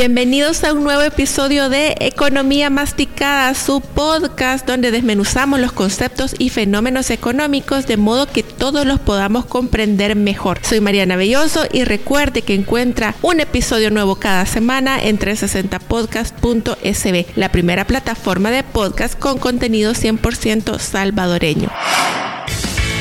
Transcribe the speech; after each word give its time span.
Bienvenidos 0.00 0.62
a 0.62 0.74
un 0.74 0.84
nuevo 0.84 1.02
episodio 1.02 1.68
de 1.68 1.96
Economía 1.98 2.70
Masticada, 2.70 3.52
su 3.54 3.80
podcast 3.80 4.64
donde 4.64 4.92
desmenuzamos 4.92 5.58
los 5.58 5.72
conceptos 5.72 6.36
y 6.38 6.50
fenómenos 6.50 7.10
económicos 7.10 7.88
de 7.88 7.96
modo 7.96 8.28
que 8.28 8.44
todos 8.44 8.86
los 8.86 9.00
podamos 9.00 9.46
comprender 9.46 10.14
mejor. 10.14 10.60
Soy 10.62 10.80
Mariana 10.80 11.16
Belloso 11.16 11.66
y 11.72 11.82
recuerde 11.82 12.42
que 12.42 12.54
encuentra 12.54 13.16
un 13.22 13.40
episodio 13.40 13.90
nuevo 13.90 14.14
cada 14.14 14.46
semana 14.46 15.02
en 15.02 15.18
360podcast.sb, 15.18 17.26
la 17.34 17.50
primera 17.50 17.84
plataforma 17.84 18.52
de 18.52 18.62
podcast 18.62 19.18
con 19.18 19.38
contenido 19.38 19.94
100% 19.94 20.78
salvadoreño. 20.78 21.72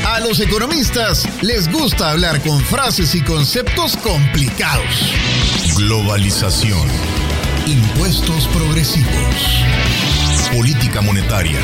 A 0.03 0.19
los 0.21 0.39
economistas 0.39 1.27
les 1.43 1.71
gusta 1.71 2.09
hablar 2.09 2.41
con 2.41 2.59
frases 2.59 3.13
y 3.13 3.21
conceptos 3.21 3.95
complicados. 3.97 5.13
Globalización. 5.77 6.87
Impuestos 7.67 8.47
progresivos. 8.47 9.63
Política 10.51 11.01
monetaria. 11.01 11.59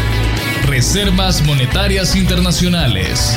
Reservas 0.67 1.41
monetarias 1.41 2.15
internacionales. 2.15 3.35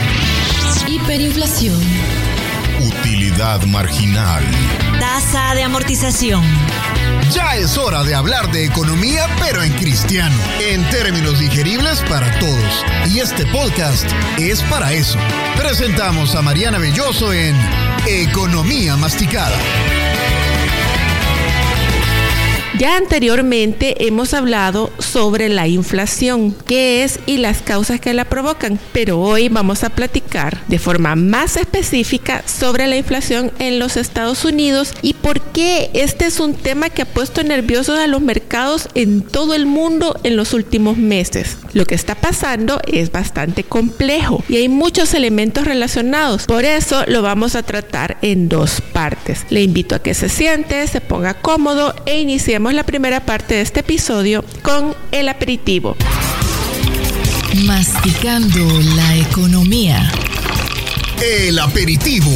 Hiperinflación. 0.87 1.81
Utilidad 2.81 3.65
marginal. 3.65 4.45
Tasa 5.01 5.55
de 5.55 5.63
amortización. 5.63 6.45
Ya 7.33 7.57
es 7.57 7.79
hora 7.79 8.05
de 8.05 8.15
hablar 8.15 8.53
de 8.53 8.67
economía, 8.67 9.27
pero 9.41 9.63
en 9.63 9.73
cristiano, 9.73 10.37
en 10.61 10.85
términos 10.91 11.39
digeribles 11.41 12.03
para 12.03 12.39
todos. 12.39 12.85
Y 13.07 13.21
este 13.21 13.47
podcast 13.47 14.05
es 14.37 14.61
para 14.65 14.93
eso. 14.93 15.19
Presentamos 15.57 16.35
a 16.35 16.43
Mariana 16.43 16.77
Belloso 16.77 17.33
en 17.33 17.57
Economía 18.07 18.95
Masticada. 18.99 19.57
Ya 22.79 22.99
anteriormente 22.99 24.07
hemos 24.07 24.35
hablado 24.35 24.91
sobre 24.99 25.49
la 25.49 25.67
inflación, 25.67 26.55
qué 26.67 27.05
es 27.05 27.21
y 27.25 27.39
las 27.39 27.63
causas 27.63 28.01
que 28.01 28.13
la 28.13 28.27
provocan, 28.27 28.79
pero 28.93 29.19
hoy 29.19 29.49
vamos 29.49 29.83
a 29.83 29.89
platicar 29.89 30.63
de 30.67 30.79
forma 30.79 31.17
más 31.17 31.57
específica 31.57 32.43
sobre 32.47 32.87
la 32.87 32.99
inflación 32.99 33.51
en 33.61 33.79
los 33.79 33.97
Estados 33.97 34.45
Unidos 34.45 34.93
y 35.01 35.15
por 35.15 35.41
qué 35.41 35.91
este 35.95 36.27
es 36.27 36.39
un 36.39 36.53
tema 36.53 36.91
que 36.91 37.01
ha 37.01 37.07
puesto 37.07 37.43
nerviosos 37.43 37.99
a 37.99 38.07
los 38.09 38.21
mercados 38.21 38.91
en 38.95 39.23
todo 39.23 39.55
el 39.55 39.65
mundo 39.65 40.15
en 40.23 40.37
los 40.37 40.53
últimos 40.53 40.99
meses. 40.99 41.57
Lo 41.73 41.87
que 41.87 41.95
está 41.95 42.15
pasando 42.15 42.83
es 42.87 43.11
bastante 43.11 43.65
complejo 43.65 44.45
y 44.51 44.57
hay 44.57 44.69
muchos 44.69 45.15
elementos 45.15 45.65
relacionados, 45.65 46.45
por 46.45 46.67
eso 46.67 47.05
lo 47.07 47.23
vamos 47.23 47.57
a 47.57 47.63
tratar 47.63 48.19
en 48.21 48.51
dos 48.51 48.83
partes. 48.93 49.47
Le 49.49 49.63
invito 49.63 49.95
a 49.95 50.01
que 50.01 50.13
se 50.13 50.29
siente, 50.29 50.87
se 50.89 51.01
ponga 51.01 51.33
cómodo 51.33 51.95
e 52.05 52.21
iniciemos 52.21 52.66
la 52.75 52.85
primera 52.85 53.21
parte 53.21 53.55
de 53.55 53.61
este 53.61 53.81
episodio 53.81 54.45
con 54.63 54.95
el 55.13 55.29
aperitivo. 55.29 55.97
Masticando 57.65 58.61
la 58.97 59.17
economía. 59.17 60.11
El 61.23 61.59
aperitivo. 61.59 62.31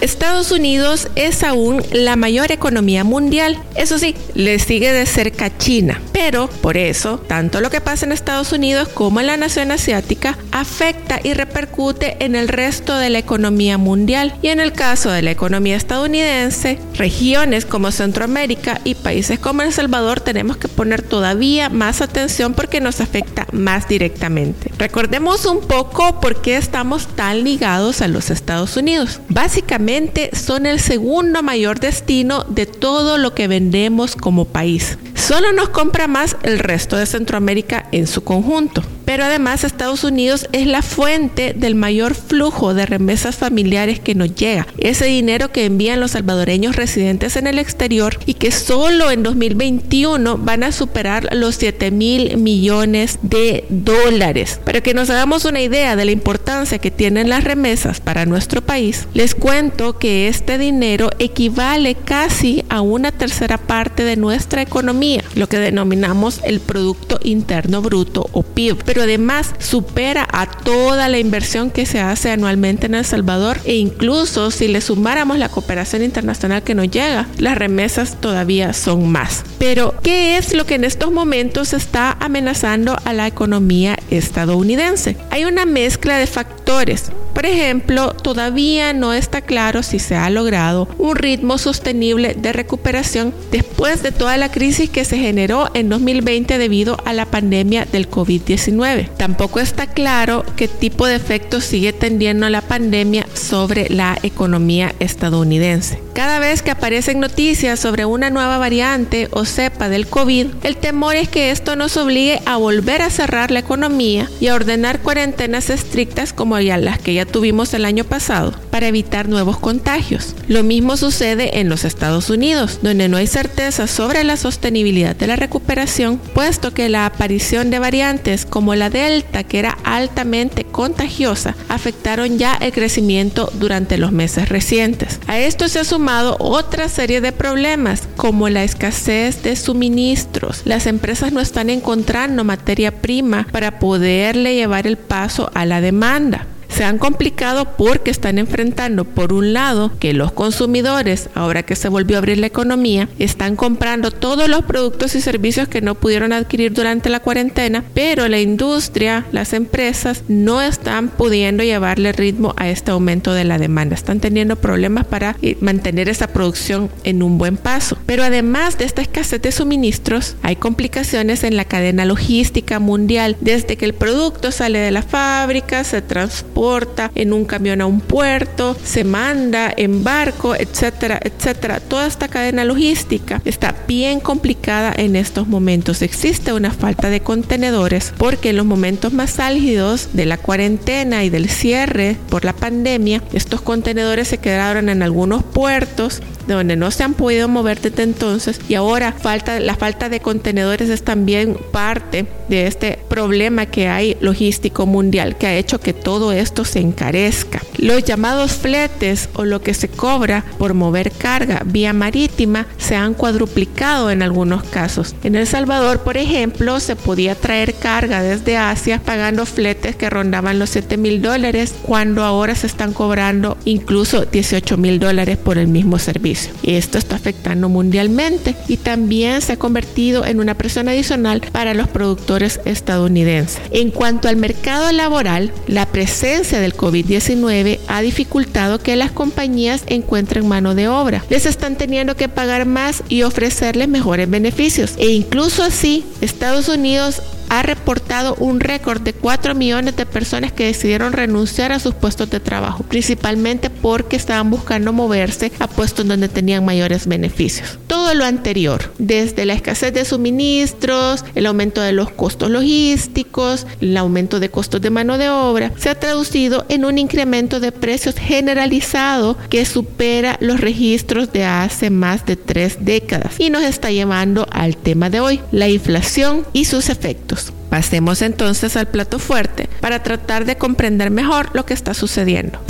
Estados 0.00 0.52
Unidos 0.52 1.08
es 1.16 1.42
aún 1.42 1.82
la 1.90 2.14
mayor 2.14 2.52
economía 2.52 3.02
mundial. 3.02 3.60
Eso 3.74 3.98
sí, 3.98 4.14
le 4.34 4.58
sigue 4.58 4.92
de 4.92 5.06
cerca 5.06 5.56
China. 5.58 6.00
Pero 6.20 6.48
por 6.48 6.76
eso, 6.76 7.18
tanto 7.18 7.60
lo 7.60 7.70
que 7.70 7.80
pasa 7.80 8.04
en 8.04 8.10
Estados 8.10 8.50
Unidos 8.50 8.88
como 8.88 9.20
en 9.20 9.28
la 9.28 9.36
nación 9.36 9.70
asiática 9.70 10.36
afecta 10.50 11.20
y 11.22 11.32
repercute 11.32 12.16
en 12.18 12.34
el 12.34 12.48
resto 12.48 12.98
de 12.98 13.08
la 13.08 13.20
economía 13.20 13.78
mundial. 13.78 14.34
Y 14.42 14.48
en 14.48 14.58
el 14.58 14.72
caso 14.72 15.12
de 15.12 15.22
la 15.22 15.30
economía 15.30 15.76
estadounidense, 15.76 16.80
regiones 16.94 17.64
como 17.66 17.92
Centroamérica 17.92 18.80
y 18.82 18.96
países 18.96 19.38
como 19.38 19.62
El 19.62 19.72
Salvador 19.72 20.18
tenemos 20.18 20.56
que 20.56 20.66
poner 20.66 21.02
todavía 21.02 21.68
más 21.68 22.02
atención 22.02 22.52
porque 22.52 22.80
nos 22.80 23.00
afecta 23.00 23.46
más 23.52 23.86
directamente. 23.86 24.72
Recordemos 24.76 25.46
un 25.46 25.60
poco 25.60 26.20
por 26.20 26.42
qué 26.42 26.56
estamos 26.56 27.06
tan 27.06 27.44
ligados 27.44 28.02
a 28.02 28.08
los 28.08 28.30
Estados 28.30 28.76
Unidos. 28.76 29.20
Básicamente, 29.28 30.30
son 30.34 30.66
el 30.66 30.80
segundo 30.80 31.44
mayor 31.44 31.78
destino 31.78 32.42
de 32.42 32.66
todo 32.66 33.18
lo 33.18 33.34
que 33.34 33.46
vendemos 33.46 34.16
como 34.16 34.46
país. 34.46 34.98
Solo 35.18 35.52
nos 35.52 35.68
compra 35.68 36.06
más 36.06 36.36
el 36.42 36.58
resto 36.58 36.96
de 36.96 37.04
Centroamérica 37.04 37.86
en 37.92 38.06
su 38.06 38.24
conjunto. 38.24 38.82
Pero 39.08 39.24
además 39.24 39.64
Estados 39.64 40.04
Unidos 40.04 40.46
es 40.52 40.66
la 40.66 40.82
fuente 40.82 41.54
del 41.56 41.74
mayor 41.74 42.14
flujo 42.14 42.74
de 42.74 42.84
remesas 42.84 43.36
familiares 43.36 44.00
que 44.00 44.14
nos 44.14 44.34
llega. 44.34 44.66
Ese 44.76 45.06
dinero 45.06 45.50
que 45.50 45.64
envían 45.64 45.98
los 45.98 46.10
salvadoreños 46.10 46.76
residentes 46.76 47.36
en 47.36 47.46
el 47.46 47.58
exterior 47.58 48.18
y 48.26 48.34
que 48.34 48.50
solo 48.50 49.10
en 49.10 49.22
2021 49.22 50.36
van 50.36 50.62
a 50.62 50.72
superar 50.72 51.26
los 51.34 51.54
7 51.54 51.90
mil 51.90 52.36
millones 52.36 53.18
de 53.22 53.64
dólares. 53.70 54.60
Para 54.62 54.82
que 54.82 54.92
nos 54.92 55.08
hagamos 55.08 55.46
una 55.46 55.62
idea 55.62 55.96
de 55.96 56.04
la 56.04 56.12
importancia 56.12 56.76
que 56.76 56.90
tienen 56.90 57.30
las 57.30 57.44
remesas 57.44 58.00
para 58.00 58.26
nuestro 58.26 58.60
país, 58.60 59.08
les 59.14 59.34
cuento 59.34 59.98
que 59.98 60.28
este 60.28 60.58
dinero 60.58 61.08
equivale 61.18 61.94
casi 61.94 62.62
a 62.68 62.82
una 62.82 63.10
tercera 63.10 63.56
parte 63.56 64.04
de 64.04 64.16
nuestra 64.16 64.60
economía, 64.60 65.24
lo 65.34 65.48
que 65.48 65.60
denominamos 65.60 66.40
el 66.44 66.60
Producto 66.60 67.18
Interno 67.22 67.80
Bruto 67.80 68.28
o 68.32 68.42
PIB 68.42 68.84
además 69.02 69.54
supera 69.58 70.26
a 70.32 70.46
toda 70.46 71.08
la 71.08 71.18
inversión 71.18 71.70
que 71.70 71.86
se 71.86 72.00
hace 72.00 72.30
anualmente 72.30 72.86
en 72.86 72.94
El 72.94 73.04
Salvador 73.04 73.58
e 73.64 73.76
incluso 73.76 74.50
si 74.50 74.68
le 74.68 74.80
sumáramos 74.80 75.38
la 75.38 75.48
cooperación 75.48 76.02
internacional 76.02 76.62
que 76.62 76.74
nos 76.74 76.90
llega, 76.90 77.26
las 77.38 77.58
remesas 77.58 78.20
todavía 78.20 78.72
son 78.72 79.10
más. 79.10 79.44
Pero, 79.58 79.94
¿qué 80.02 80.36
es 80.36 80.54
lo 80.54 80.66
que 80.66 80.74
en 80.74 80.84
estos 80.84 81.12
momentos 81.12 81.72
está 81.72 82.16
amenazando 82.20 82.96
a 83.04 83.12
la 83.12 83.26
economía 83.26 83.98
estadounidense? 84.10 85.16
Hay 85.30 85.44
una 85.44 85.66
mezcla 85.66 86.18
de 86.18 86.26
factores. 86.26 87.10
Por 87.38 87.46
ejemplo, 87.46 88.14
todavía 88.14 88.92
no 88.92 89.12
está 89.12 89.42
claro 89.42 89.84
si 89.84 90.00
se 90.00 90.16
ha 90.16 90.28
logrado 90.28 90.88
un 90.98 91.14
ritmo 91.14 91.56
sostenible 91.56 92.34
de 92.34 92.52
recuperación 92.52 93.32
después 93.52 94.02
de 94.02 94.10
toda 94.10 94.36
la 94.36 94.50
crisis 94.50 94.90
que 94.90 95.04
se 95.04 95.18
generó 95.18 95.70
en 95.74 95.88
2020 95.88 96.58
debido 96.58 96.96
a 97.04 97.12
la 97.12 97.26
pandemia 97.26 97.84
del 97.84 98.10
COVID-19. 98.10 99.10
Tampoco 99.16 99.60
está 99.60 99.86
claro 99.86 100.44
qué 100.56 100.66
tipo 100.66 101.06
de 101.06 101.14
efectos 101.14 101.62
sigue 101.62 101.92
teniendo 101.92 102.48
la 102.48 102.60
pandemia 102.60 103.24
sobre 103.34 103.88
la 103.88 104.18
economía 104.24 104.92
estadounidense. 104.98 106.00
Cada 106.14 106.40
vez 106.40 106.62
que 106.62 106.72
aparecen 106.72 107.20
noticias 107.20 107.78
sobre 107.78 108.04
una 108.04 108.30
nueva 108.30 108.58
variante 108.58 109.28
o 109.30 109.44
cepa 109.44 109.88
del 109.88 110.08
COVID, 110.08 110.48
el 110.64 110.76
temor 110.76 111.14
es 111.14 111.28
que 111.28 111.52
esto 111.52 111.76
nos 111.76 111.96
obligue 111.96 112.40
a 112.44 112.56
volver 112.56 113.02
a 113.02 113.10
cerrar 113.10 113.52
la 113.52 113.60
economía 113.60 114.28
y 114.40 114.48
a 114.48 114.56
ordenar 114.56 114.98
cuarentenas 114.98 115.70
estrictas 115.70 116.32
como 116.32 116.58
ya 116.58 116.76
las 116.76 116.98
que 116.98 117.14
ya 117.14 117.27
tuvimos 117.28 117.74
el 117.74 117.84
año 117.84 118.04
pasado 118.04 118.52
para 118.70 118.88
evitar 118.88 119.28
nuevos 119.28 119.58
contagios. 119.58 120.34
Lo 120.48 120.62
mismo 120.62 120.96
sucede 120.96 121.60
en 121.60 121.68
los 121.68 121.84
Estados 121.84 122.30
Unidos, 122.30 122.80
donde 122.82 123.08
no 123.08 123.16
hay 123.16 123.26
certeza 123.26 123.86
sobre 123.86 124.24
la 124.24 124.36
sostenibilidad 124.36 125.14
de 125.14 125.26
la 125.26 125.36
recuperación, 125.36 126.18
puesto 126.18 126.72
que 126.72 126.88
la 126.88 127.06
aparición 127.06 127.70
de 127.70 127.78
variantes 127.78 128.46
como 128.46 128.74
la 128.74 128.90
Delta, 128.90 129.44
que 129.44 129.58
era 129.58 129.78
altamente 129.84 130.64
contagiosa, 130.64 131.54
afectaron 131.68 132.38
ya 132.38 132.54
el 132.54 132.72
crecimiento 132.72 133.50
durante 133.54 133.98
los 133.98 134.12
meses 134.12 134.48
recientes. 134.48 135.20
A 135.26 135.38
esto 135.38 135.68
se 135.68 135.80
ha 135.80 135.84
sumado 135.84 136.36
otra 136.40 136.88
serie 136.88 137.20
de 137.20 137.32
problemas, 137.32 138.08
como 138.16 138.48
la 138.48 138.64
escasez 138.64 139.42
de 139.42 139.56
suministros. 139.56 140.62
Las 140.64 140.86
empresas 140.86 141.32
no 141.32 141.40
están 141.40 141.70
encontrando 141.70 142.44
materia 142.44 142.90
prima 142.90 143.46
para 143.50 143.78
poderle 143.78 144.54
llevar 144.54 144.86
el 144.86 144.96
paso 144.96 145.50
a 145.54 145.64
la 145.66 145.80
demanda 145.80 146.46
se 146.78 146.84
han 146.84 146.98
complicado 146.98 147.76
porque 147.76 148.12
están 148.12 148.38
enfrentando, 148.38 149.04
por 149.04 149.32
un 149.32 149.52
lado, 149.52 149.90
que 149.98 150.12
los 150.12 150.30
consumidores, 150.30 151.28
ahora 151.34 151.64
que 151.64 151.74
se 151.74 151.88
volvió 151.88 152.14
a 152.14 152.18
abrir 152.18 152.38
la 152.38 152.46
economía, 152.46 153.08
están 153.18 153.56
comprando 153.56 154.12
todos 154.12 154.48
los 154.48 154.64
productos 154.64 155.16
y 155.16 155.20
servicios 155.20 155.66
que 155.66 155.80
no 155.80 155.96
pudieron 155.96 156.32
adquirir 156.32 156.72
durante 156.72 157.08
la 157.08 157.18
cuarentena, 157.18 157.82
pero 157.94 158.28
la 158.28 158.38
industria, 158.38 159.26
las 159.32 159.54
empresas, 159.54 160.22
no 160.28 160.62
están 160.62 161.08
pudiendo 161.08 161.64
llevarle 161.64 162.12
ritmo 162.12 162.54
a 162.56 162.68
este 162.68 162.92
aumento 162.92 163.34
de 163.34 163.42
la 163.42 163.58
demanda. 163.58 163.96
Están 163.96 164.20
teniendo 164.20 164.54
problemas 164.54 165.04
para 165.04 165.34
eh, 165.42 165.56
mantener 165.60 166.08
esa 166.08 166.28
producción 166.28 166.90
en 167.02 167.24
un 167.24 167.38
buen 167.38 167.56
paso. 167.56 167.98
Pero 168.06 168.22
además 168.22 168.78
de 168.78 168.84
esta 168.84 169.02
escasez 169.02 169.42
de 169.42 169.50
suministros, 169.50 170.36
hay 170.42 170.54
complicaciones 170.54 171.42
en 171.42 171.56
la 171.56 171.64
cadena 171.64 172.04
logística 172.04 172.78
mundial, 172.78 173.36
desde 173.40 173.76
que 173.76 173.84
el 173.84 173.94
producto 173.94 174.52
sale 174.52 174.78
de 174.78 174.92
la 174.92 175.02
fábrica, 175.02 175.82
se 175.82 176.02
transporta, 176.02 176.67
transporta 176.68 177.10
en 177.14 177.32
un 177.32 177.44
camión 177.44 177.80
a 177.80 177.86
un 177.86 178.00
puerto, 178.00 178.76
se 178.84 179.04
manda 179.04 179.72
en 179.74 180.04
barco, 180.04 180.54
etcétera, 180.54 181.18
etcétera. 181.22 181.80
Toda 181.80 182.06
esta 182.06 182.28
cadena 182.28 182.64
logística 182.64 183.40
está 183.44 183.74
bien 183.86 184.20
complicada 184.20 184.92
en 184.96 185.16
estos 185.16 185.48
momentos. 185.48 186.02
Existe 186.02 186.52
una 186.52 186.70
falta 186.70 187.08
de 187.08 187.20
contenedores 187.20 188.12
porque 188.18 188.50
en 188.50 188.56
los 188.56 188.66
momentos 188.66 189.12
más 189.12 189.38
álgidos 189.38 190.10
de 190.12 190.26
la 190.26 190.36
cuarentena 190.36 191.24
y 191.24 191.30
del 191.30 191.48
cierre 191.48 192.16
por 192.28 192.44
la 192.44 192.52
pandemia, 192.52 193.22
estos 193.32 193.62
contenedores 193.62 194.28
se 194.28 194.38
quedaron 194.38 194.90
en 194.90 195.02
algunos 195.02 195.42
puertos 195.42 196.20
donde 196.46 196.76
no 196.76 196.90
se 196.90 197.04
han 197.04 197.14
podido 197.14 197.48
mover 197.48 197.80
desde 197.80 198.02
entonces 198.02 198.60
y 198.68 198.74
ahora 198.74 199.12
falta, 199.12 199.60
la 199.60 199.76
falta 199.76 200.08
de 200.08 200.20
contenedores 200.20 200.88
es 200.88 201.02
también 201.02 201.56
parte 201.72 202.26
de 202.48 202.66
este 202.66 202.98
problema 203.08 203.66
que 203.66 203.88
hay 203.88 204.16
logístico 204.20 204.86
mundial 204.86 205.36
que 205.36 205.46
ha 205.46 205.56
hecho 205.56 205.78
que 205.78 205.92
todo 205.92 206.32
esto 206.32 206.57
se 206.64 206.80
encarezca. 206.80 207.62
Los 207.76 208.04
llamados 208.04 208.52
fletes 208.52 209.28
o 209.34 209.44
lo 209.44 209.62
que 209.62 209.74
se 209.74 209.88
cobra 209.88 210.44
por 210.58 210.74
mover 210.74 211.12
carga 211.12 211.62
vía 211.64 211.92
marítima 211.92 212.66
se 212.76 212.96
han 212.96 213.14
cuadruplicado 213.14 214.10
en 214.10 214.22
algunos 214.22 214.62
casos. 214.64 215.14
En 215.22 215.36
El 215.36 215.46
Salvador, 215.46 216.00
por 216.00 216.16
ejemplo, 216.16 216.80
se 216.80 216.96
podía 216.96 217.34
traer 217.34 217.74
carga 217.74 218.22
desde 218.22 218.56
Asia 218.56 219.00
pagando 219.04 219.46
fletes 219.46 219.96
que 219.96 220.10
rondaban 220.10 220.58
los 220.58 220.70
7 220.70 220.96
mil 220.96 221.22
dólares 221.22 221.74
cuando 221.82 222.24
ahora 222.24 222.54
se 222.54 222.66
están 222.66 222.92
cobrando 222.92 223.56
incluso 223.64 224.24
18 224.24 224.76
mil 224.76 224.98
dólares 224.98 225.36
por 225.36 225.58
el 225.58 225.68
mismo 225.68 225.98
servicio. 225.98 226.52
Esto 226.62 226.98
está 226.98 227.16
afectando 227.16 227.68
mundialmente 227.68 228.54
y 228.68 228.76
también 228.78 229.40
se 229.40 229.52
ha 229.52 229.58
convertido 229.58 230.24
en 230.24 230.40
una 230.40 230.54
presión 230.54 230.88
adicional 230.88 231.42
para 231.52 231.74
los 231.74 231.88
productores 231.88 232.60
estadounidenses. 232.64 233.60
En 233.70 233.90
cuanto 233.90 234.28
al 234.28 234.36
mercado 234.36 234.90
laboral, 234.92 235.52
la 235.66 235.86
presencia 235.86 236.37
del 236.38 236.76
COVID-19 236.76 237.80
ha 237.88 238.00
dificultado 238.00 238.78
que 238.78 238.94
las 238.94 239.10
compañías 239.10 239.82
encuentren 239.88 240.46
mano 240.46 240.76
de 240.76 240.86
obra. 240.86 241.24
Les 241.30 241.46
están 241.46 241.76
teniendo 241.76 242.14
que 242.14 242.28
pagar 242.28 242.64
más 242.64 243.02
y 243.08 243.22
ofrecerles 243.22 243.88
mejores 243.88 244.30
beneficios. 244.30 244.94
E 244.98 245.08
incluso 245.08 245.64
así, 245.64 246.04
Estados 246.20 246.68
Unidos 246.68 247.20
ha 247.48 247.62
reportado 247.62 248.34
un 248.36 248.60
récord 248.60 249.00
de 249.00 249.12
4 249.12 249.54
millones 249.54 249.96
de 249.96 250.06
personas 250.06 250.52
que 250.52 250.66
decidieron 250.66 251.12
renunciar 251.12 251.72
a 251.72 251.78
sus 251.78 251.94
puestos 251.94 252.30
de 252.30 252.40
trabajo, 252.40 252.84
principalmente 252.84 253.70
porque 253.70 254.16
estaban 254.16 254.50
buscando 254.50 254.92
moverse 254.92 255.52
a 255.58 255.66
puestos 255.66 256.06
donde 256.06 256.28
tenían 256.28 256.64
mayores 256.64 257.06
beneficios. 257.06 257.78
Todo 257.86 258.14
lo 258.14 258.24
anterior, 258.24 258.92
desde 258.98 259.46
la 259.46 259.54
escasez 259.54 259.92
de 259.92 260.04
suministros, 260.04 261.24
el 261.34 261.46
aumento 261.46 261.80
de 261.80 261.92
los 261.92 262.10
costos 262.10 262.50
logísticos, 262.50 263.66
el 263.80 263.96
aumento 263.96 264.40
de 264.40 264.50
costos 264.50 264.80
de 264.80 264.90
mano 264.90 265.18
de 265.18 265.28
obra, 265.28 265.72
se 265.76 265.90
ha 265.90 265.98
traducido 265.98 266.66
en 266.68 266.84
un 266.84 266.98
incremento 266.98 267.60
de 267.60 267.72
precios 267.72 268.16
generalizado 268.16 269.36
que 269.48 269.64
supera 269.64 270.36
los 270.40 270.60
registros 270.60 271.32
de 271.32 271.44
hace 271.44 271.90
más 271.90 272.26
de 272.26 272.36
tres 272.36 272.78
décadas 272.80 273.38
y 273.38 273.50
nos 273.50 273.62
está 273.62 273.90
llevando 273.90 274.46
al 274.50 274.76
tema 274.76 275.10
de 275.10 275.20
hoy, 275.20 275.40
la 275.52 275.68
inflación 275.68 276.46
y 276.52 276.64
sus 276.64 276.88
efectos. 276.88 277.37
Pasemos 277.68 278.22
entonces 278.22 278.76
al 278.76 278.88
plato 278.88 279.18
fuerte 279.18 279.68
para 279.80 280.02
tratar 280.02 280.44
de 280.44 280.56
comprender 280.56 281.10
mejor 281.10 281.50
lo 281.54 281.66
que 281.66 281.74
está 281.74 281.94
sucediendo. 281.94 282.60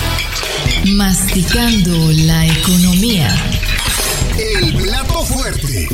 Masticando 0.87 2.13
la 2.13 2.47
economía. 2.47 3.29
El 4.39 4.75
plato 4.75 5.25
fuerte. 5.25 5.89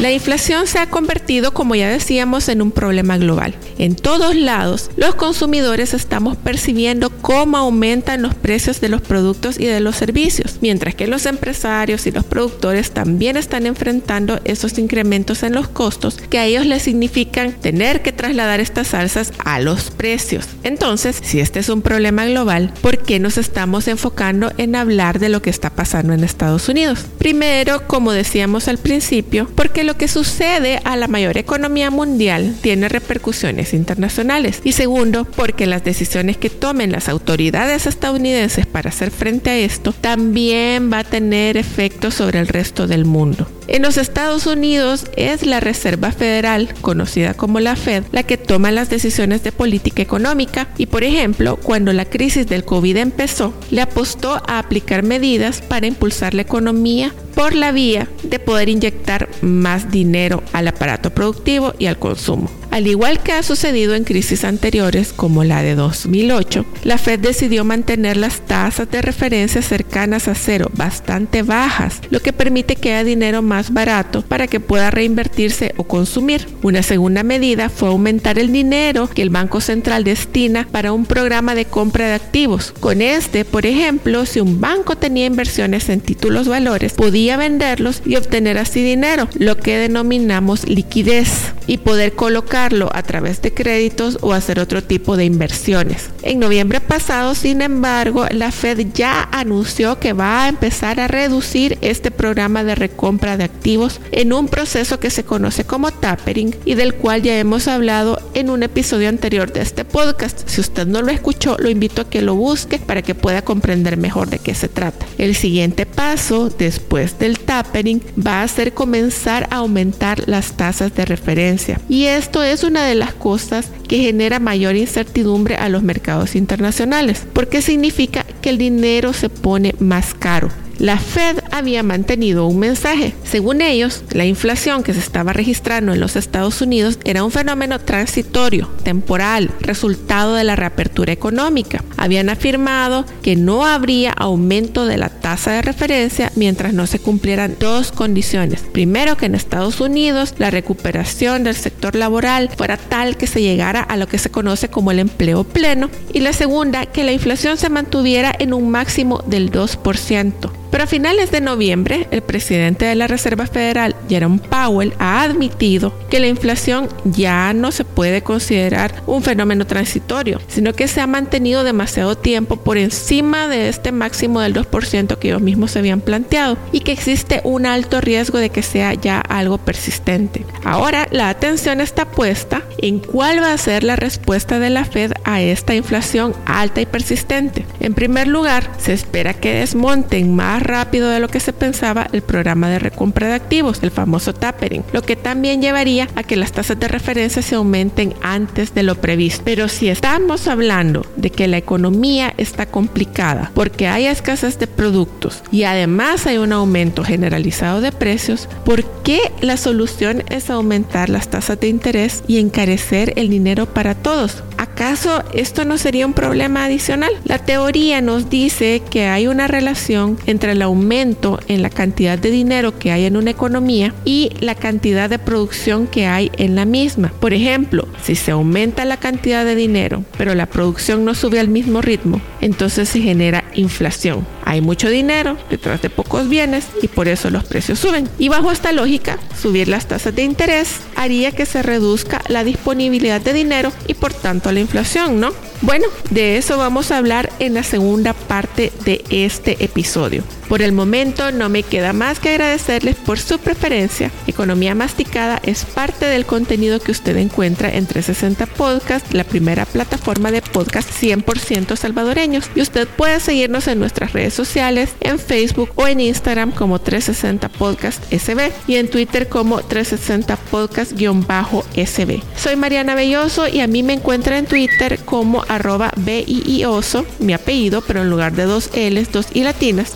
La 0.00 0.10
inflación 0.10 0.66
se 0.66 0.78
ha 0.78 0.88
convertido, 0.88 1.52
como 1.52 1.74
ya 1.74 1.90
decíamos, 1.90 2.48
en 2.48 2.62
un 2.62 2.70
problema 2.70 3.18
global. 3.18 3.54
En 3.76 3.94
todos 3.94 4.34
lados, 4.34 4.90
los 4.96 5.14
consumidores 5.14 5.92
estamos 5.92 6.38
percibiendo 6.38 7.10
cómo 7.10 7.58
aumentan 7.58 8.22
los 8.22 8.34
precios 8.34 8.80
de 8.80 8.88
los 8.88 9.02
productos 9.02 9.60
y 9.60 9.66
de 9.66 9.80
los 9.80 9.96
servicios, 9.96 10.56
mientras 10.62 10.94
que 10.94 11.06
los 11.06 11.26
empresarios 11.26 12.06
y 12.06 12.12
los 12.12 12.24
productores 12.24 12.92
también 12.92 13.36
están 13.36 13.66
enfrentando 13.66 14.40
esos 14.44 14.78
incrementos 14.78 15.42
en 15.42 15.52
los 15.52 15.68
costos 15.68 16.16
que 16.16 16.38
a 16.38 16.46
ellos 16.46 16.64
les 16.64 16.82
significan 16.82 17.52
tener 17.52 18.00
que 18.00 18.12
trasladar 18.12 18.60
estas 18.60 18.94
alzas 18.94 19.34
a 19.44 19.60
los 19.60 19.90
precios. 19.90 20.46
Entonces, 20.62 21.20
si 21.22 21.40
este 21.40 21.58
es 21.58 21.68
un 21.68 21.82
problema 21.82 22.24
global, 22.24 22.72
¿por 22.80 22.96
qué 23.02 23.18
nos 23.18 23.36
estamos 23.36 23.86
enfocando 23.86 24.50
en 24.56 24.76
hablar 24.76 25.18
de 25.18 25.28
lo 25.28 25.42
que 25.42 25.50
está 25.50 25.68
pasando 25.68 26.14
en 26.14 26.24
Estados 26.24 26.70
Unidos? 26.70 27.04
Primero, 27.18 27.86
como 27.86 28.12
decíamos 28.12 28.66
al 28.66 28.78
principio, 28.78 29.46
porque 29.54 29.89
lo 29.90 29.96
que 29.96 30.06
sucede 30.06 30.80
a 30.84 30.96
la 30.96 31.08
mayor 31.08 31.36
economía 31.36 31.90
mundial 31.90 32.54
tiene 32.60 32.88
repercusiones 32.88 33.74
internacionales. 33.74 34.60
Y 34.62 34.70
segundo, 34.70 35.24
porque 35.24 35.66
las 35.66 35.82
decisiones 35.82 36.36
que 36.36 36.48
tomen 36.48 36.92
las 36.92 37.08
autoridades 37.08 37.88
estadounidenses 37.88 38.66
para 38.66 38.90
hacer 38.90 39.10
frente 39.10 39.50
a 39.50 39.58
esto 39.58 39.92
también 39.92 40.92
va 40.92 41.00
a 41.00 41.04
tener 41.04 41.56
efectos 41.56 42.14
sobre 42.14 42.38
el 42.38 42.46
resto 42.46 42.86
del 42.86 43.04
mundo. 43.04 43.48
En 43.70 43.82
los 43.82 43.98
Estados 43.98 44.48
Unidos 44.48 45.06
es 45.14 45.46
la 45.46 45.60
Reserva 45.60 46.10
Federal, 46.10 46.74
conocida 46.80 47.34
como 47.34 47.60
la 47.60 47.76
Fed, 47.76 48.02
la 48.10 48.24
que 48.24 48.36
toma 48.36 48.72
las 48.72 48.90
decisiones 48.90 49.44
de 49.44 49.52
política 49.52 50.02
económica 50.02 50.66
y, 50.76 50.86
por 50.86 51.04
ejemplo, 51.04 51.54
cuando 51.56 51.92
la 51.92 52.04
crisis 52.04 52.48
del 52.48 52.64
COVID 52.64 52.96
empezó, 52.96 53.54
le 53.70 53.80
apostó 53.80 54.42
a 54.48 54.58
aplicar 54.58 55.04
medidas 55.04 55.62
para 55.62 55.86
impulsar 55.86 56.34
la 56.34 56.42
economía 56.42 57.14
por 57.36 57.54
la 57.54 57.70
vía 57.70 58.08
de 58.24 58.40
poder 58.40 58.68
inyectar 58.68 59.28
más 59.40 59.92
dinero 59.92 60.42
al 60.52 60.66
aparato 60.66 61.10
productivo 61.10 61.72
y 61.78 61.86
al 61.86 61.96
consumo. 61.98 62.50
Al 62.70 62.86
igual 62.86 63.20
que 63.20 63.32
ha 63.32 63.42
sucedido 63.42 63.94
en 63.94 64.04
crisis 64.04 64.44
anteriores 64.44 65.12
como 65.12 65.42
la 65.42 65.60
de 65.62 65.74
2008, 65.74 66.64
la 66.84 66.98
Fed 66.98 67.18
decidió 67.18 67.64
mantener 67.64 68.16
las 68.16 68.42
tasas 68.42 68.88
de 68.90 69.02
referencia 69.02 69.60
cercanas 69.60 70.28
a 70.28 70.36
cero, 70.36 70.70
bastante 70.76 71.42
bajas, 71.42 72.00
lo 72.10 72.20
que 72.20 72.32
permite 72.32 72.76
que 72.76 72.94
haya 72.94 73.02
dinero 73.02 73.42
más 73.42 73.59
barato 73.68 74.22
para 74.22 74.46
que 74.46 74.60
pueda 74.60 74.90
reinvertirse 74.90 75.74
o 75.76 75.84
consumir. 75.84 76.48
Una 76.62 76.82
segunda 76.82 77.22
medida 77.22 77.68
fue 77.68 77.90
aumentar 77.90 78.38
el 78.38 78.52
dinero 78.52 79.08
que 79.08 79.22
el 79.22 79.30
Banco 79.30 79.60
Central 79.60 80.04
destina 80.04 80.66
para 80.72 80.92
un 80.92 81.04
programa 81.04 81.54
de 81.54 81.66
compra 81.66 82.08
de 82.08 82.14
activos. 82.14 82.72
Con 82.80 83.02
este, 83.02 83.44
por 83.44 83.66
ejemplo, 83.66 84.24
si 84.24 84.40
un 84.40 84.60
banco 84.60 84.96
tenía 84.96 85.26
inversiones 85.26 85.88
en 85.90 86.00
títulos 86.00 86.48
valores, 86.48 86.94
podía 86.94 87.36
venderlos 87.36 88.02
y 88.06 88.16
obtener 88.16 88.56
así 88.56 88.82
dinero, 88.82 89.28
lo 89.34 89.58
que 89.58 89.76
denominamos 89.76 90.66
liquidez, 90.68 91.52
y 91.66 91.78
poder 91.78 92.14
colocar 92.14 92.70
a 92.92 93.02
través 93.02 93.42
de 93.42 93.52
créditos 93.52 94.18
o 94.20 94.32
hacer 94.32 94.60
otro 94.60 94.82
tipo 94.82 95.16
de 95.16 95.24
inversiones. 95.24 96.10
En 96.22 96.38
noviembre 96.38 96.80
pasado, 96.80 97.34
sin 97.34 97.62
embargo, 97.62 98.26
la 98.30 98.52
Fed 98.52 98.86
ya 98.94 99.28
anunció 99.32 99.98
que 99.98 100.12
va 100.12 100.44
a 100.44 100.48
empezar 100.48 101.00
a 101.00 101.08
reducir 101.08 101.78
este 101.80 102.10
programa 102.10 102.64
de 102.64 102.74
recompra 102.74 103.36
de 103.36 103.44
activos 103.50 104.00
en 104.12 104.32
un 104.32 104.48
proceso 104.48 104.98
que 104.98 105.10
se 105.10 105.24
conoce 105.24 105.64
como 105.64 105.90
tapering 105.90 106.54
y 106.64 106.74
del 106.74 106.94
cual 106.94 107.22
ya 107.22 107.38
hemos 107.38 107.68
hablado 107.68 108.20
en 108.34 108.48
un 108.50 108.62
episodio 108.62 109.08
anterior 109.08 109.52
de 109.52 109.60
este 109.60 109.84
podcast. 109.84 110.48
Si 110.48 110.60
usted 110.60 110.86
no 110.86 111.02
lo 111.02 111.10
escuchó, 111.10 111.56
lo 111.58 111.68
invito 111.68 112.02
a 112.02 112.08
que 112.08 112.22
lo 112.22 112.34
busque 112.34 112.78
para 112.78 113.02
que 113.02 113.14
pueda 113.14 113.42
comprender 113.42 113.96
mejor 113.96 114.30
de 114.30 114.38
qué 114.38 114.54
se 114.54 114.68
trata. 114.68 115.06
El 115.18 115.34
siguiente 115.34 115.86
paso 115.86 116.48
después 116.48 117.18
del 117.18 117.38
tapering 117.38 118.02
va 118.26 118.42
a 118.42 118.48
ser 118.48 118.72
comenzar 118.72 119.48
a 119.50 119.56
aumentar 119.56 120.28
las 120.28 120.52
tasas 120.56 120.94
de 120.94 121.04
referencia 121.04 121.80
y 121.88 122.04
esto 122.04 122.42
es 122.42 122.64
una 122.64 122.86
de 122.86 122.94
las 122.94 123.12
cosas 123.12 123.70
que 123.88 123.98
genera 123.98 124.38
mayor 124.38 124.76
incertidumbre 124.76 125.56
a 125.56 125.68
los 125.68 125.82
mercados 125.82 126.36
internacionales, 126.36 127.26
porque 127.32 127.62
significa 127.62 128.24
que 128.40 128.50
el 128.50 128.58
dinero 128.58 129.12
se 129.12 129.28
pone 129.28 129.74
más 129.78 130.14
caro 130.14 130.50
la 130.80 130.96
Fed 130.96 131.40
había 131.50 131.82
mantenido 131.82 132.46
un 132.46 132.58
mensaje. 132.58 133.14
Según 133.22 133.60
ellos, 133.60 134.02
la 134.12 134.24
inflación 134.24 134.82
que 134.82 134.94
se 134.94 134.98
estaba 134.98 135.34
registrando 135.34 135.92
en 135.92 136.00
los 136.00 136.16
Estados 136.16 136.62
Unidos 136.62 136.98
era 137.04 137.22
un 137.22 137.30
fenómeno 137.30 137.78
transitorio, 137.78 138.70
temporal, 138.82 139.50
resultado 139.60 140.34
de 140.34 140.44
la 140.44 140.56
reapertura 140.56 141.12
económica. 141.12 141.84
Habían 141.98 142.30
afirmado 142.30 143.04
que 143.20 143.36
no 143.36 143.66
habría 143.66 144.12
aumento 144.12 144.86
de 144.86 144.96
la 144.96 145.10
tasa 145.10 145.52
de 145.52 145.60
referencia 145.60 146.32
mientras 146.34 146.72
no 146.72 146.86
se 146.86 146.98
cumplieran 146.98 147.56
dos 147.60 147.92
condiciones. 147.92 148.62
Primero, 148.62 149.18
que 149.18 149.26
en 149.26 149.34
Estados 149.34 149.82
Unidos 149.82 150.34
la 150.38 150.50
recuperación 150.50 151.44
del 151.44 151.56
sector 151.56 151.94
laboral 151.94 152.48
fuera 152.56 152.78
tal 152.78 153.18
que 153.18 153.26
se 153.26 153.42
llegara 153.42 153.82
a 153.82 153.98
lo 153.98 154.08
que 154.08 154.18
se 154.18 154.30
conoce 154.30 154.70
como 154.70 154.92
el 154.92 154.98
empleo 154.98 155.44
pleno. 155.44 155.90
Y 156.14 156.20
la 156.20 156.32
segunda, 156.32 156.86
que 156.86 157.04
la 157.04 157.12
inflación 157.12 157.58
se 157.58 157.68
mantuviera 157.68 158.34
en 158.38 158.54
un 158.54 158.70
máximo 158.70 159.22
del 159.26 159.52
2%. 159.52 160.50
Pero 160.70 160.84
a 160.84 160.86
finales 160.86 161.30
de 161.30 161.40
noviembre, 161.40 162.06
el 162.10 162.22
presidente 162.22 162.84
de 162.84 162.94
la 162.94 163.06
Reserva 163.06 163.46
Federal, 163.46 163.96
Jerome 164.08 164.38
Powell, 164.38 164.94
ha 164.98 165.22
admitido 165.22 165.92
que 166.08 166.20
la 166.20 166.28
inflación 166.28 166.88
ya 167.04 167.52
no 167.52 167.72
se 167.72 167.84
puede 167.84 168.22
considerar 168.22 169.02
un 169.06 169.22
fenómeno 169.22 169.66
transitorio, 169.66 170.40
sino 170.48 170.72
que 170.72 170.88
se 170.88 171.00
ha 171.00 171.06
mantenido 171.06 171.64
demasiado 171.64 172.16
tiempo 172.16 172.56
por 172.56 172.78
encima 172.78 173.48
de 173.48 173.68
este 173.68 173.92
máximo 173.92 174.40
del 174.40 174.54
2% 174.54 175.18
que 175.18 175.28
ellos 175.28 175.42
mismos 175.42 175.72
se 175.72 175.80
habían 175.80 176.00
planteado 176.00 176.56
y 176.72 176.80
que 176.80 176.92
existe 176.92 177.40
un 177.44 177.66
alto 177.66 178.00
riesgo 178.00 178.38
de 178.38 178.50
que 178.50 178.62
sea 178.62 178.94
ya 178.94 179.20
algo 179.20 179.58
persistente. 179.58 180.44
Ahora 180.64 181.08
la 181.10 181.28
atención 181.28 181.80
está 181.80 182.04
puesta 182.04 182.62
en 182.78 183.00
cuál 183.00 183.42
va 183.42 183.52
a 183.52 183.58
ser 183.58 183.82
la 183.84 183.96
respuesta 183.96 184.58
de 184.58 184.70
la 184.70 184.84
Fed 184.84 185.12
a 185.24 185.40
esta 185.40 185.74
inflación 185.74 186.34
alta 186.46 186.80
y 186.80 186.86
persistente. 186.86 187.64
En 187.80 187.94
primer 187.94 188.28
lugar, 188.28 188.70
se 188.78 188.92
espera 188.92 189.34
que 189.34 189.54
desmonten 189.54 190.34
más 190.34 190.59
rápido 190.60 191.10
de 191.10 191.20
lo 191.20 191.28
que 191.28 191.40
se 191.40 191.52
pensaba 191.52 192.08
el 192.12 192.22
programa 192.22 192.68
de 192.68 192.78
recompra 192.78 193.28
de 193.28 193.34
activos, 193.34 193.82
el 193.82 193.90
famoso 193.90 194.34
tapering, 194.34 194.84
lo 194.92 195.02
que 195.02 195.16
también 195.16 195.62
llevaría 195.62 196.08
a 196.14 196.22
que 196.22 196.36
las 196.36 196.52
tasas 196.52 196.78
de 196.78 196.88
referencia 196.88 197.42
se 197.42 197.54
aumenten 197.54 198.14
antes 198.22 198.74
de 198.74 198.82
lo 198.82 198.94
previsto. 198.94 199.42
Pero 199.44 199.68
si 199.68 199.88
estamos 199.88 200.48
hablando 200.48 201.06
de 201.16 201.30
que 201.30 201.48
la 201.48 201.58
economía 201.58 202.34
está 202.36 202.66
complicada 202.66 203.50
porque 203.54 203.88
hay 203.88 204.06
escasez 204.06 204.58
de 204.58 204.66
productos 204.66 205.42
y 205.50 205.64
además 205.64 206.26
hay 206.26 206.38
un 206.38 206.52
aumento 206.52 207.04
generalizado 207.04 207.80
de 207.80 207.92
precios, 207.92 208.48
¿por 208.64 208.84
qué 209.02 209.20
la 209.40 209.56
solución 209.56 210.22
es 210.28 210.50
aumentar 210.50 211.08
las 211.08 211.28
tasas 211.28 211.58
de 211.60 211.68
interés 211.68 212.22
y 212.26 212.38
encarecer 212.38 213.12
el 213.16 213.28
dinero 213.28 213.66
para 213.66 213.94
todos? 213.94 214.42
¿Acaso 214.56 215.24
esto 215.32 215.64
no 215.64 215.78
sería 215.78 216.06
un 216.06 216.12
problema 216.12 216.64
adicional? 216.64 217.12
La 217.24 217.38
teoría 217.38 218.00
nos 218.00 218.28
dice 218.28 218.82
que 218.90 219.06
hay 219.06 219.26
una 219.26 219.46
relación 219.46 220.18
entre 220.26 220.49
el 220.50 220.62
aumento 220.62 221.38
en 221.48 221.62
la 221.62 221.70
cantidad 221.70 222.18
de 222.18 222.30
dinero 222.30 222.78
que 222.78 222.92
hay 222.92 223.04
en 223.04 223.16
una 223.16 223.30
economía 223.30 223.94
y 224.04 224.30
la 224.40 224.54
cantidad 224.54 225.08
de 225.08 225.18
producción 225.18 225.86
que 225.86 226.06
hay 226.06 226.30
en 226.36 226.54
la 226.54 226.64
misma. 226.64 227.12
Por 227.20 227.32
ejemplo, 227.32 227.86
si 228.02 228.14
se 228.14 228.30
aumenta 228.30 228.84
la 228.84 228.96
cantidad 228.96 229.44
de 229.44 229.54
dinero, 229.54 230.04
pero 230.16 230.34
la 230.34 230.46
producción 230.46 231.04
no 231.04 231.14
sube 231.14 231.40
al 231.40 231.48
mismo 231.48 231.80
ritmo, 231.80 232.20
entonces 232.40 232.88
se 232.88 233.00
genera 233.00 233.44
inflación. 233.54 234.26
Hay 234.44 234.60
mucho 234.60 234.88
dinero 234.88 235.36
detrás 235.48 235.82
de 235.82 235.90
pocos 235.90 236.28
bienes 236.28 236.66
y 236.82 236.88
por 236.88 237.08
eso 237.08 237.30
los 237.30 237.44
precios 237.44 237.78
suben. 237.78 238.08
Y 238.18 238.28
bajo 238.28 238.50
esta 238.50 238.72
lógica, 238.72 239.18
subir 239.40 239.68
las 239.68 239.86
tasas 239.86 240.14
de 240.14 240.22
interés 240.22 240.80
haría 240.96 241.32
que 241.32 241.46
se 241.46 241.62
reduzca 241.62 242.22
la 242.28 242.44
disponibilidad 242.44 243.20
de 243.20 243.32
dinero 243.32 243.72
y 243.86 243.94
por 243.94 244.12
tanto 244.12 244.50
la 244.52 244.60
inflación, 244.60 245.20
¿no? 245.20 245.32
Bueno, 245.62 245.86
de 246.10 246.38
eso 246.38 246.56
vamos 246.56 246.90
a 246.90 246.98
hablar 246.98 247.30
en 247.38 247.54
la 247.54 247.62
segunda 247.62 248.14
parte 248.14 248.72
de 248.84 249.04
este 249.10 249.62
episodio. 249.62 250.24
Por 250.50 250.62
el 250.62 250.72
momento 250.72 251.30
no 251.30 251.48
me 251.48 251.62
queda 251.62 251.92
más 251.92 252.18
que 252.18 252.30
agradecerles 252.30 252.96
por 252.96 253.20
su 253.20 253.38
preferencia. 253.38 254.10
Economía 254.26 254.74
Masticada 254.74 255.40
es 255.44 255.64
parte 255.64 256.06
del 256.06 256.26
contenido 256.26 256.80
que 256.80 256.90
usted 256.90 257.16
encuentra 257.18 257.68
en 257.68 257.86
360 257.86 258.46
Podcast, 258.46 259.14
la 259.14 259.22
primera 259.22 259.64
plataforma 259.64 260.32
de 260.32 260.42
podcast 260.42 260.90
100% 260.90 261.76
salvadoreños. 261.76 262.50
Y 262.56 262.62
usted 262.62 262.88
puede 262.88 263.20
seguirnos 263.20 263.68
en 263.68 263.78
nuestras 263.78 264.12
redes 264.12 264.34
sociales, 264.34 264.90
en 265.02 265.20
Facebook 265.20 265.70
o 265.76 265.86
en 265.86 266.00
Instagram 266.00 266.50
como 266.50 266.80
360 266.80 267.48
Podcast 267.50 268.02
SB 268.12 268.50
y 268.66 268.74
en 268.74 268.90
Twitter 268.90 269.28
como 269.28 269.62
360 269.62 270.36
Podcast-SB. 270.50 272.22
Soy 272.36 272.56
Mariana 272.56 272.96
Belloso 272.96 273.46
y 273.46 273.60
a 273.60 273.68
mí 273.68 273.84
me 273.84 273.92
encuentra 273.92 274.36
en 274.36 274.46
Twitter 274.46 274.98
como 275.04 275.44
arroba 275.46 275.92
BIIOSO, 275.96 277.06
mi 277.20 277.34
apellido, 277.34 277.82
pero 277.82 278.02
en 278.02 278.10
lugar 278.10 278.32
de 278.32 278.46
dos 278.46 278.68
L's, 278.74 279.12
dos 279.12 279.28
I 279.32 279.44
latinas, 279.44 279.94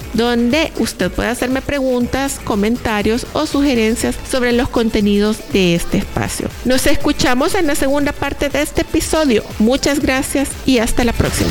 usted 0.79 1.11
puede 1.11 1.29
hacerme 1.29 1.63
preguntas, 1.63 2.41
comentarios 2.43 3.27
o 3.33 3.47
sugerencias 3.47 4.17
sobre 4.31 4.53
los 4.53 4.69
contenidos 4.69 5.39
de 5.53 5.75
este 5.75 5.99
espacio. 5.99 6.49
Nos 6.65 6.87
escuchamos 6.87 7.55
en 7.55 7.67
la 7.67 7.75
segunda 7.75 8.13
parte 8.13 8.49
de 8.49 8.63
este 8.63 8.83
episodio. 8.83 9.45
Muchas 9.59 10.01
gracias 10.01 10.49
y 10.67 10.79
hasta 10.79 11.05
la 11.05 11.13
próxima. 11.13 11.51